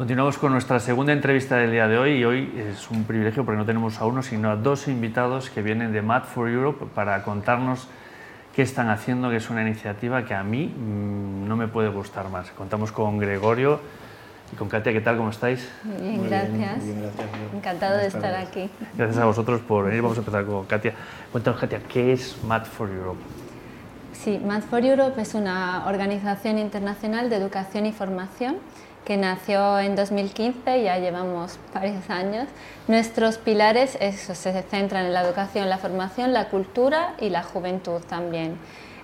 [0.00, 3.58] Continuamos con nuestra segunda entrevista del día de hoy y hoy es un privilegio porque
[3.58, 7.22] no tenemos a uno sino a dos invitados que vienen de Mad for Europe para
[7.22, 7.86] contarnos
[8.56, 12.30] qué están haciendo, que es una iniciativa que a mí mm, no me puede gustar
[12.30, 12.50] más.
[12.52, 13.78] Contamos con Gregorio
[14.50, 15.18] y con Katia, ¿qué tal?
[15.18, 15.70] ¿Cómo estáis?
[15.84, 16.82] Bien, gracias.
[17.52, 18.70] Encantado de estar aquí.
[18.96, 20.00] Gracias a vosotros por venir.
[20.00, 20.94] Vamos a empezar con Katia.
[21.30, 23.20] Cuéntanos, Katia, ¿qué es Mad for Europe?
[24.22, 28.58] Sí, Mad for Europe es una organización internacional de educación y formación
[29.06, 32.46] que nació en 2015, ya llevamos varios años.
[32.86, 38.02] Nuestros pilares eso, se centran en la educación, la formación, la cultura y la juventud
[38.10, 38.58] también.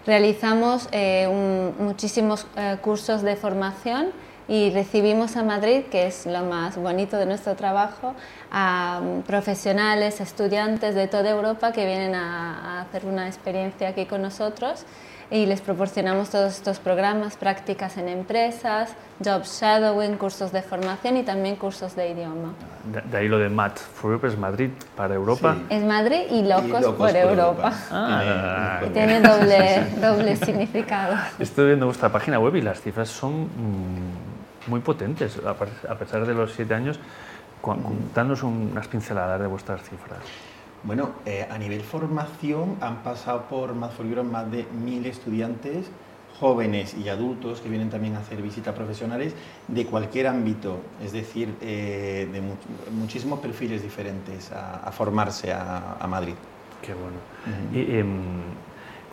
[0.05, 4.09] Realizamos eh, muchísimos eh, cursos de formación
[4.49, 8.15] y recibimos a Madrid, que es lo más bonito de nuestro trabajo,
[8.51, 14.07] a mm, profesionales, estudiantes de toda Europa que vienen a, a hacer una experiencia aquí
[14.07, 14.87] con nosotros
[15.31, 21.23] y les proporcionamos todos estos programas, prácticas en empresas, job shadowing, cursos de formación y
[21.25, 22.55] también cursos de idioma.
[23.11, 25.57] De, ahí lo de MAT for Europe es Madrid para Europa.
[25.69, 27.73] Es Madrid y locos, por, Europa.
[27.91, 31.17] Ah, tiene doble, doble significado.
[31.39, 34.26] Estoy viendo vuestra página web y las cifras son mm,
[34.69, 36.99] muy potentes, a pesar de los siete años.
[38.15, 40.21] Danos unas pinceladas de vuestras cifras.
[40.85, 43.93] Bueno, eh, a nivel formación han pasado por más
[44.31, 45.91] más de mil estudiantes
[46.39, 49.35] jóvenes y adultos que vienen también a hacer visitas profesionales
[49.69, 52.43] de cualquier ámbito, es decir, eh, de
[52.93, 56.35] muchísimos perfiles diferentes a, formarse a, Madrid.
[56.83, 57.17] Qué bueno.
[57.75, 58.05] Eh,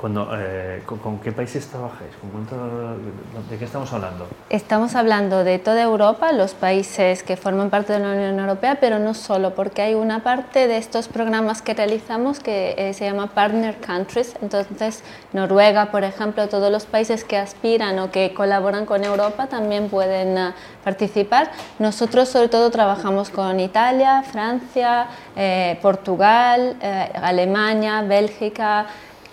[0.04, 2.12] con, qué países trabajáis?
[3.50, 4.28] ¿De qué estamos hablando?
[4.50, 9.00] Estamos hablando de toda Europa, los países que forman parte de la Unión Europea, pero
[9.00, 13.28] no solo, porque hay una parte de estos programas que realizamos que eh, se llama
[13.28, 14.36] Partner Countries.
[14.42, 19.88] Entonces, Noruega, por ejemplo, todos los países que aspiran o que colaboran con Europa también
[19.88, 21.50] pueden eh, participar.
[21.80, 25.08] Nosotros, sobre todo, trabajamos con Italia, Francia,
[25.82, 26.76] Portugal,
[27.16, 28.86] Alemania, Bélgica.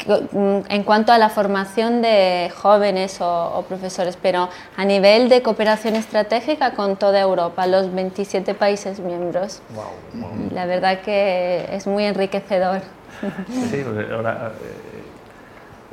[0.06, 5.94] Mm, en cuanto a la formación de jóvenes o, profesores, pero a nivel de cooperación
[5.96, 9.62] estratégica con toda Europa, los 27 países miembros.
[10.52, 12.80] La verdad que es muy enriquecedor.
[13.70, 14.52] Sí, ahora,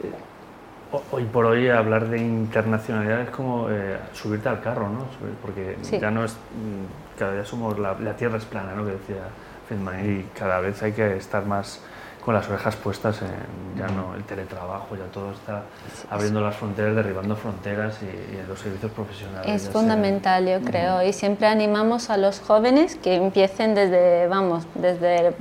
[0.01, 5.05] eh, eh, hoy por hoy hablar de internacionalidad es como eh, subirte al carro, ¿no?
[5.41, 8.85] Porque ya no es, mm, cada día somos, la, la tierra es plana, ¿no?
[8.85, 9.23] Que decía
[9.67, 11.81] Feynman, y cada vez hay que estar más
[12.27, 15.63] con las orejas puestas en ya no el teletrabajo, ya todo está
[16.09, 19.49] abriendo las fronteras, derribando fronteras y, en los servicios profesionales.
[19.49, 25.35] Es fundamental, yo creo, y siempre animamos a los jóvenes que empiecen desde, vamos, desde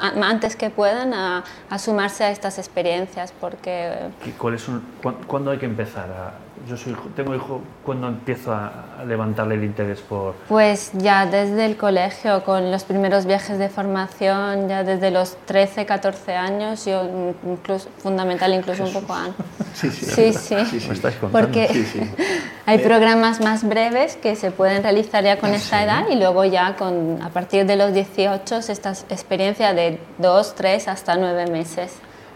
[0.00, 1.44] antes que puedan a,
[1.78, 3.92] sumarse a estas experiencias, porque...
[4.36, 4.82] ¿Cuáles son,
[5.28, 6.32] ¿Cuándo hay que empezar a
[6.68, 10.34] yo soy, tengo hijo, ¿cuándo empiezo a, levantarle el interés por...?
[10.48, 15.86] Pues ya desde el colegio, con los primeros viajes de formación, ya desde los 13,
[15.86, 17.08] 14 años, yo
[17.44, 19.44] incluso, fundamental incluso un poco antes.
[19.72, 20.34] Sí, sí.
[20.34, 20.34] sí,
[20.80, 20.86] sí.
[20.86, 21.66] ¿Me estáis Porque
[22.66, 26.16] hay eh, programas más breves que se pueden realizar ya con ah, esta edad y
[26.16, 31.46] luego ya con, a partir de los 18 esta experiencia de 2, 3 hasta 9
[31.50, 31.94] meses.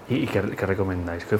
[0.08, 1.26] ¿Y qué, qué recomendáis?
[1.26, 1.36] ¿Qué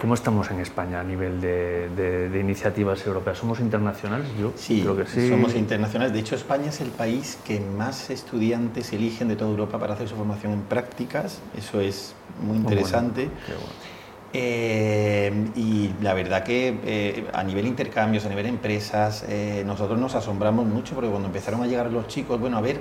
[0.00, 3.38] ¿Cómo estamos en España a nivel de, iniciativas europeas?
[3.38, 4.28] ¿Somos internacionales?
[4.38, 5.30] Yo sí, creo que sí.
[5.30, 6.12] Somos internacionales.
[6.12, 10.06] De hecho, España es el país que más estudiantes eligen de toda Europa para hacer
[10.06, 11.40] su formación en prácticas.
[11.56, 13.30] Eso es muy interesante.
[14.34, 20.14] Eh, y la verdad que eh, a nivel intercambios, a nivel empresas, eh, nosotros nos
[20.14, 22.80] asombramos mucho porque cuando empezaron a llegar los chicos, bueno, a ver,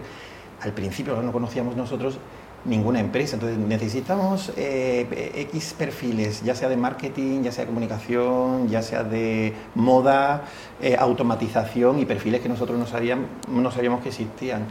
[0.62, 2.20] al principio no conocíamos nosotros
[2.66, 3.36] ninguna empresa.
[3.36, 9.04] Entonces necesitamos eh, X perfiles, ya sea de marketing, ya sea de comunicación, ya sea
[9.04, 10.44] de moda,
[10.82, 14.66] eh, automatización y perfiles que nosotros no sabíamos, no sabíamos que existían.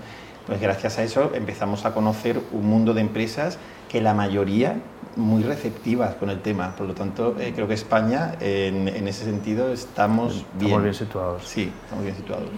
[0.47, 4.77] Pues gracias a eso empezamos a conocer un mundo de empresas que la mayoría
[5.17, 6.75] muy receptivas con el tema.
[6.77, 10.83] Por lo tanto, eh, creo que España en, ese sentido estamos, bien.
[10.83, 11.47] bien situados.
[11.47, 12.49] Sí, estamos bien situados.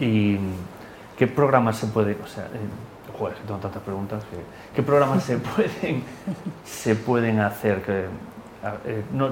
[0.00, 0.38] ¿Y,
[1.16, 2.48] qué programas se puede, o sea,
[3.18, 4.22] Joder, tengo tantas preguntas.
[4.74, 6.02] ¿Qué programas se pueden,
[6.64, 7.82] se pueden hacer?
[7.82, 8.04] Que,
[8.86, 9.30] eh, no,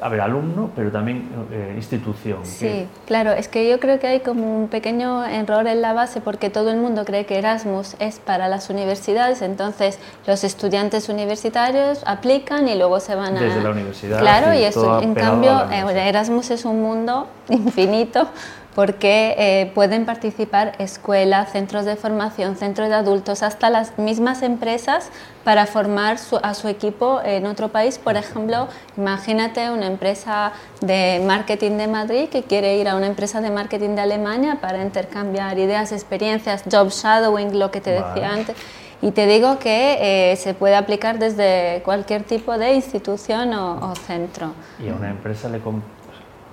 [0.00, 2.44] a ver, alumno, pero también eh, institución.
[2.44, 6.20] Sí, claro, es que yo creo que hay como un pequeño error en la base
[6.20, 12.02] porque todo el mundo cree que Erasmus es para las universidades, entonces los estudiantes universitarios
[12.06, 13.40] aplican y luego se van a...
[13.40, 14.20] Desde la universidad.
[14.20, 18.28] Claro, y eso, en cambio, eh, Erasmus es un mundo infinito
[18.74, 25.10] porque eh, pueden participar escuelas, centros de formación, centros de adultos, hasta las mismas empresas
[25.44, 27.98] para formar a su equipo en otro país.
[27.98, 33.40] Por ejemplo, imagínate una empresa de marketing de Madrid que quiere ir a una empresa
[33.40, 38.56] de marketing de Alemania para intercambiar ideas, experiencias, job shadowing, lo que te decía antes.
[39.02, 44.52] Y te digo que eh, se puede aplicar desde cualquier tipo de institución o, centro.
[44.78, 45.60] ¿Y a una empresa le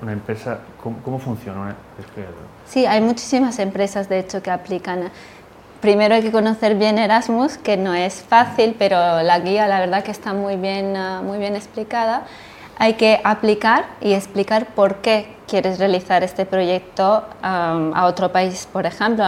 [0.01, 1.75] una empresa cómo, funciona?
[2.67, 5.09] Sí, hay muchísimas empresas de hecho que aplican.
[5.81, 10.03] Primero hay que conocer bien Erasmus, que no es fácil, pero la guía la verdad
[10.03, 12.23] que está muy bien, ah, muy bien explicada.
[12.79, 18.85] Hay que aplicar y explicar por qué quieres realizar este proyecto a otro país, por
[18.85, 19.25] ejemplo.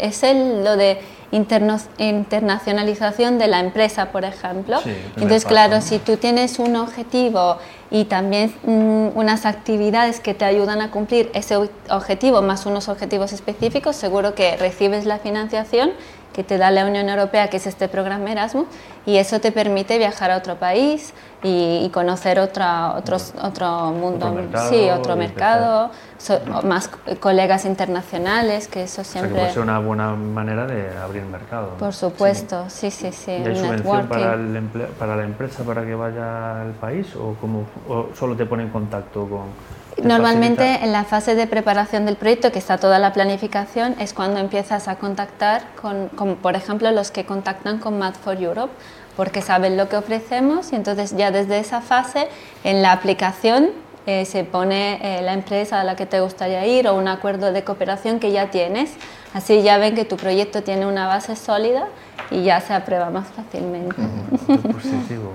[0.00, 0.98] Es el, lo de
[1.34, 4.78] internacionalización de la empresa, por ejemplo.
[5.16, 7.58] Entonces, claro, si tú tienes un objetivo
[7.90, 11.56] y también mm, unas actividades que te ayudan a cumplir ese
[11.90, 15.92] objetivo, más unos objetivos específicos, seguro que recibes la financiación
[16.34, 18.66] que te da la Unión Europea, que es este programa Erasmus,
[19.06, 24.42] y eso te permite viajar a otro país y, conocer otra, otros, otro mundo, otro
[24.42, 25.90] mercado, sí, otro mercado,
[26.64, 26.90] más
[27.20, 29.32] colegas internacionales, que eso siempre...
[29.32, 31.74] O sea, que puede ser una buena manera de abrir el mercado.
[31.78, 33.30] Por supuesto, sí, sí, sí.
[33.30, 34.36] ¿Y hay subvención para,
[34.98, 38.70] para la empresa para que vaya al país o, como, o solo te pone en
[38.70, 39.83] contacto con...?
[40.02, 44.40] Normalmente en la fase de preparación del proyecto, que está toda la planificación, es cuando
[44.40, 48.72] empiezas a contactar con, por ejemplo, los que contactan con Math for Europe,
[49.16, 52.28] porque saben lo que ofrecemos y entonces ya desde esa fase
[52.64, 53.70] en la aplicación
[54.06, 57.52] eh, se pone eh, la empresa a la que te gustaría ir o un acuerdo
[57.52, 58.92] de cooperación que ya tienes.
[59.32, 61.86] Así ya ven que tu proyecto tiene una base sólida
[62.30, 63.96] y ya se aprueba más fácilmente.
[64.46, 65.32] qué positivo,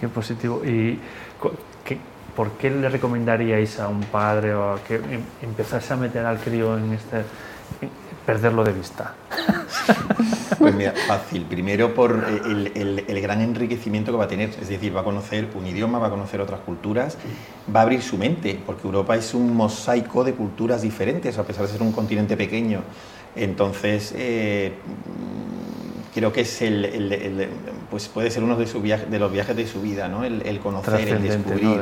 [0.00, 0.62] qué positivo.
[0.64, 0.98] ¿Y
[1.42, 1.50] qué,
[2.36, 6.38] ¿por qué le recomendaríais a un padre o a que em, empezase a meter al
[6.38, 7.24] crío en este
[8.24, 9.14] perderlo de vista?
[10.58, 11.42] Pues mira, fácil.
[11.42, 12.72] Primero por el,
[13.06, 16.08] el, gran enriquecimiento que va a tener, es decir, va a conocer un idioma, va
[16.08, 17.18] a conocer otras culturas,
[17.74, 21.66] va a abrir su mente, porque Europa es un mosaico de culturas diferentes, a pesar
[21.66, 22.80] de ser un continente pequeño.
[23.36, 24.72] Entonces, eh,
[26.14, 27.48] creo que es el,
[27.90, 30.24] pues puede ser uno de, su viaje, de los viajes de su vida, ¿no?
[30.24, 31.78] el, conocer, el descubrir.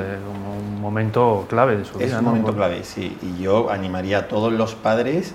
[0.85, 2.07] Momento clave de su vida.
[2.07, 3.17] Es un momento clave, sí.
[3.23, 5.35] Y yo animaría a todos los padres,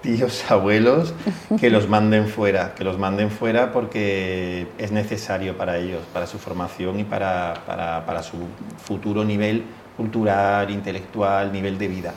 [0.00, 1.14] tíos, abuelos,
[1.58, 6.38] que los manden fuera, que los manden fuera porque es necesario para ellos, para su
[6.38, 8.36] formación y para, para, para su
[8.82, 9.64] futuro nivel
[9.96, 12.14] cultural, intelectual, nivel de vida.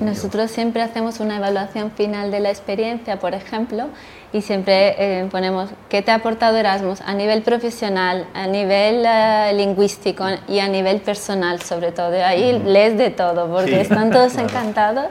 [0.00, 3.88] Nosotros siempre hacemos una evaluación final de la experiencia, por ejemplo,
[4.32, 9.52] y siempre eh, ponemos qué te ha aportado Erasmus a nivel profesional, a nivel eh,
[9.54, 12.12] lingüístico y a nivel personal sobre todo.
[12.24, 15.06] Ahí lees de todo porque están todos encantados.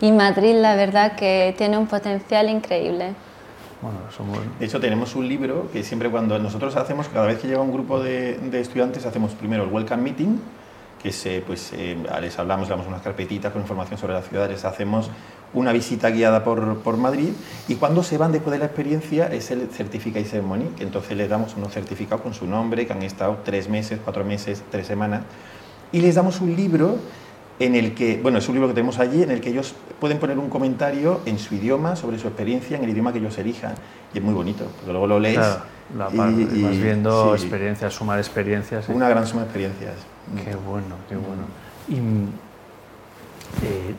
[0.00, 3.14] Y Madrid la verdad que tiene un potencial increíble.
[4.58, 7.72] De hecho, tenemos un libro que siempre cuando nosotros hacemos, cada vez que llega un
[7.72, 10.40] grupo de, de estudiantes, hacemos primero el Welcome Meeting,
[11.02, 14.48] que se, pues, eh, les hablamos, le damos unas carpetitas con información sobre la ciudad,
[14.48, 15.10] les hacemos
[15.54, 17.30] una visita guiada por, por, Madrid
[17.68, 21.28] y cuando se van después de la experiencia es el Certificate Ceremony, que entonces les
[21.28, 25.22] damos unos certificados con su nombre, que han estado tres meses, cuatro meses, tres semanas,
[25.92, 26.98] y les damos un libro
[27.58, 30.18] en el que, bueno, es un libro que tenemos allí, en el que ellos pueden
[30.18, 33.74] poner un comentario en su idioma sobre su experiencia, en el idioma que ellos elijan.
[34.14, 35.38] Y es muy bonito, porque luego lo lees.
[35.96, 38.88] la y, vas viendo experiencias, suma de experiencias.
[38.88, 39.94] Una gran suma de experiencias.
[40.44, 41.44] Qué bueno, qué bueno.
[41.88, 41.98] Y,
[43.64, 43.94] eh,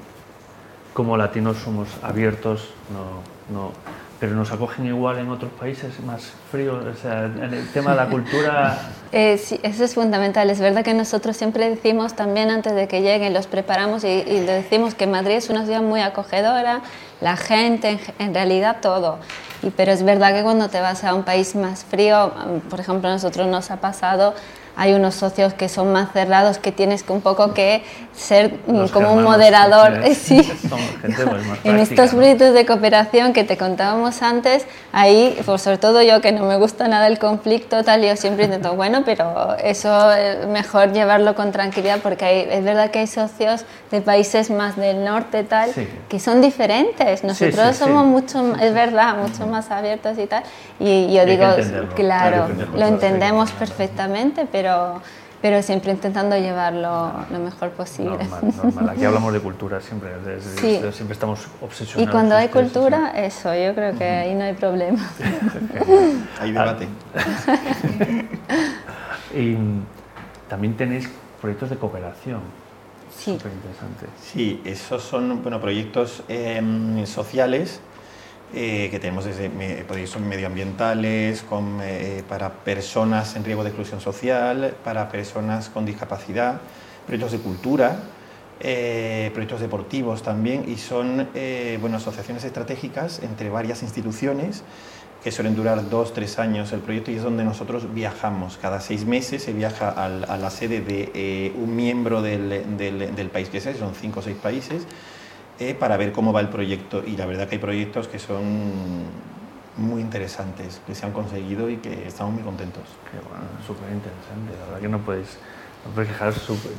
[0.93, 3.71] como latinos somos abiertos, no, no,
[4.19, 7.97] pero nos acogen igual en otros países más fríos, o sea, en el tema de
[7.97, 8.77] la cultura...
[9.11, 13.01] Eh, sí, eso es fundamental, es verdad que nosotros siempre decimos también antes de que
[13.01, 16.81] lleguen, los preparamos y, y le decimos que Madrid es una ciudad muy acogedora,
[17.21, 19.19] la gente, en, en realidad todo,
[19.61, 22.33] y, pero es verdad que cuando te vas a un país más frío,
[22.69, 24.33] por ejemplo a nosotros nos ha pasado
[24.75, 27.83] hay unos socios que son más cerrados que tienes que un poco que
[28.13, 30.01] ser mm, como un moderador.
[30.13, 30.39] Sí.
[31.63, 36.31] en estos proyectos de cooperación que te contábamos antes, ahí, pues sobre todo yo que
[36.31, 40.91] no me gusta nada el conflicto, tal, yo siempre intento, bueno, pero eso es mejor
[40.91, 45.43] llevarlo con tranquilidad porque hay, es verdad que hay socios de países más del norte,
[45.43, 45.71] tal,
[46.07, 47.23] que son diferentes.
[47.23, 50.43] Nosotros somos mucho, es verdad, mucho más abiertos y tal.
[50.79, 51.47] Y yo digo,
[51.95, 54.68] claro, lo entendemos perfectamente, pero
[55.41, 58.17] pero, siempre intentando llevarlo lo mejor posible.
[58.89, 60.11] Aquí hablamos de cultura siempre,
[60.91, 62.09] siempre estamos obsesionados.
[62.09, 64.99] Y cuando hay cultura, eso, yo creo que ahí no hay problema.
[66.39, 66.87] hay debate.
[69.35, 69.55] y
[70.49, 71.09] también tenéis
[71.39, 72.41] proyectos de cooperación.
[73.15, 73.33] Sí.
[73.33, 74.05] Súper interesante.
[74.21, 77.81] Sí, esos son bueno, proyectos em, sociales
[78.53, 81.45] eh, que tenemos desde son medioambientales,
[81.81, 86.59] eh, para personas en riesgo de exclusión social, para personas con discapacidad,
[87.05, 87.99] proyectos de cultura,
[88.59, 91.29] eh, proyectos deportivos también, y son
[91.79, 94.63] bueno, asociaciones estratégicas entre varias instituciones
[95.23, 98.57] que suelen durar dos, tres años el proyecto y es donde nosotros viajamos.
[98.57, 103.49] Cada seis meses se viaja a la sede de eh, un miembro del, del, país
[103.49, 104.83] que sea, son cinco o seis países,
[105.59, 107.03] eh, para ver cómo va el proyecto.
[107.05, 109.03] Y la verdad que hay proyectos que son
[109.77, 112.83] muy interesantes, que se han conseguido y que estamos muy contentos.
[113.11, 114.57] Qué bueno, súper interesante.
[114.59, 115.37] La verdad que no podéis
[115.93, 116.11] porque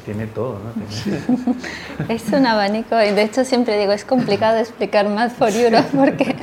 [0.04, 1.54] tiene todo, ¿no?
[2.08, 6.36] es un abanico y de hecho siempre digo, es complicado explicar más por Europe porque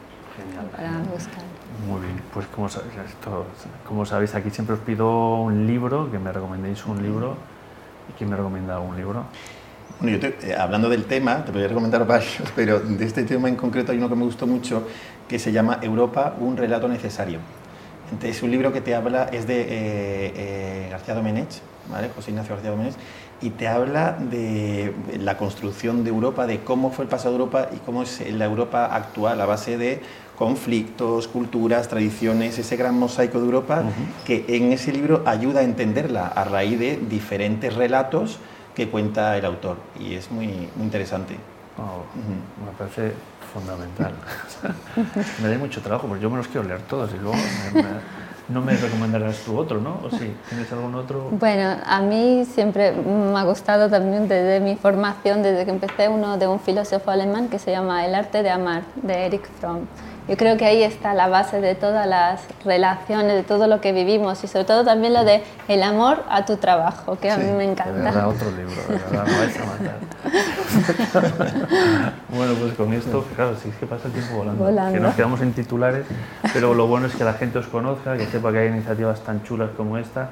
[0.75, 1.43] para buscar.
[1.87, 2.67] Muy bien, pues como,
[3.87, 7.37] como sabéis aquí siempre os pido un libro, que me recomendéis un libro.
[8.09, 9.23] ¿Y quién me recomienda un libro?
[10.01, 13.47] Bueno, yo eh, hablando del tema, te voy a recomendar varios, pero de este tema
[13.47, 14.85] en concreto hay uno que me gustó mucho
[15.29, 17.39] que se llama Europa, un relato necesario.
[18.21, 22.09] Es un libro que te habla, es de eh, eh, García Domenech, ¿vale?
[22.13, 22.95] José Ignacio García Domenech,
[23.41, 27.69] y te habla de la construcción de Europa, de cómo fue el pasado de Europa
[27.73, 30.01] y cómo es la Europa actual, a base de
[30.37, 33.83] conflictos, culturas, tradiciones, ese gran mosaico de Europa,
[34.25, 38.37] que en ese libro ayuda a entenderla a raíz de diferentes relatos
[38.75, 41.35] que cuenta el autor y es muy, interesante.
[41.35, 43.13] Me parece
[43.51, 44.13] fundamental.
[45.41, 47.37] me da mucho trabajo porque yo me los quiero leer todos y luego
[48.49, 49.99] no me recomendarás tú otro, ¿no?
[50.03, 50.33] ¿O sí?
[50.49, 51.29] ¿Tienes algún otro?
[51.31, 56.37] Bueno, a mí siempre me ha gustado también desde mi formación, desde que empecé, uno
[56.37, 59.87] de un filósofo alemán que se llama El arte de amar, de Eric Fromm.
[60.27, 63.93] Yo creo que ahí está la base de todas las relaciones, de todo lo que
[63.93, 67.49] vivimos y sobre todo también lo de el amor a tu trabajo, que a mí
[67.51, 68.27] me encanta.
[68.27, 68.75] Otro libro,
[69.65, 69.95] matar.
[72.29, 74.93] bueno, pues con esto, claro, sí es que pasa el tiempo volando, volando.
[74.93, 76.05] Que nos quedamos en titulares,
[76.53, 79.43] pero lo bueno es que la gente os conozca, que sepa que hay iniciativas tan
[79.43, 80.29] chulas como esta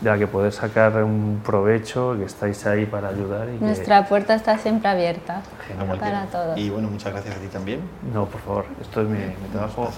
[0.00, 3.48] de la que poder sacar un provecho, que estáis ahí para ayudar.
[3.48, 5.42] Y Nuestra puerta está siempre abierta
[5.98, 6.58] para todos.
[6.58, 7.80] Y bueno, muchas gracias a ti también.
[8.12, 9.18] No, por favor, esto es mi,
[9.52, 9.90] trabajo.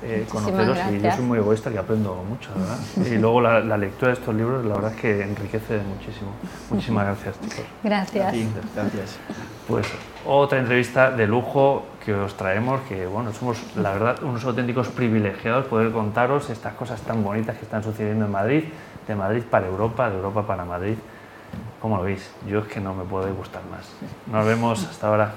[0.00, 2.78] Eh, conoceros y yo soy muy egoísta que aprendo mucho, ¿verdad?
[3.12, 6.30] Y luego la, lectura de estos libros, la verdad es que enriquece muchísimo.
[6.70, 7.64] Muchísimas gracias, chicos.
[7.82, 8.34] Gracias.
[8.76, 9.18] gracias.
[9.66, 9.88] Pues
[10.24, 15.66] otra entrevista de lujo que os traemos, que bueno, somos la verdad unos auténticos privilegiados
[15.66, 18.64] poder contaros estas cosas tan bonitas que están sucediendo en Madrid
[19.08, 20.96] de Madrid para Europa, de Europa para Madrid.
[21.80, 22.30] ¿Cómo lo veis?
[22.46, 23.88] Yo es que no me puede gustar más.
[24.26, 25.32] Nos vemos hasta ahora.